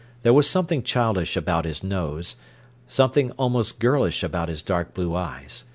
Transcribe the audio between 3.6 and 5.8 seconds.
girlish about his dark blue eyes.